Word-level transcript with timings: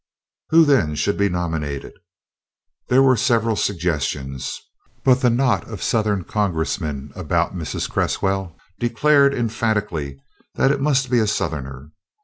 Who, 0.49 0.65
then, 0.65 0.95
should 0.95 1.15
be 1.15 1.29
nominated? 1.29 1.93
There 2.89 3.03
were 3.03 3.15
several 3.15 3.55
suggestions, 3.55 4.59
but 5.03 5.21
the 5.21 5.29
knot 5.29 5.67
of 5.69 5.83
Southern 5.83 6.23
Congressmen 6.23 7.11
about 7.15 7.55
Mrs. 7.55 7.87
Cresswell 7.87 8.55
declared 8.79 9.35
emphatically 9.35 10.19
that 10.55 10.71
it 10.71 10.81
must 10.81 11.11
be 11.11 11.19
a 11.19 11.27
Southerner. 11.27 11.91